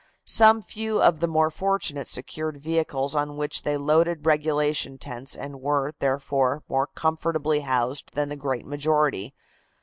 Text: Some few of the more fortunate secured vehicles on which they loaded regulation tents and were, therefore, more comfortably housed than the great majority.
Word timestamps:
Some 0.25 0.63
few 0.63 0.99
of 0.99 1.19
the 1.19 1.27
more 1.27 1.51
fortunate 1.51 2.07
secured 2.07 2.57
vehicles 2.57 3.13
on 3.13 3.35
which 3.37 3.61
they 3.61 3.77
loaded 3.77 4.25
regulation 4.25 4.97
tents 4.97 5.35
and 5.35 5.61
were, 5.61 5.93
therefore, 5.99 6.63
more 6.67 6.87
comfortably 6.87 7.59
housed 7.59 8.15
than 8.15 8.29
the 8.29 8.35
great 8.35 8.65
majority. 8.65 9.35